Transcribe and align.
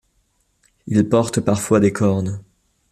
Ils 0.87 1.07
portent 1.07 1.41
parfois 1.41 1.79
des 1.79 1.93
cornes. 1.93 2.41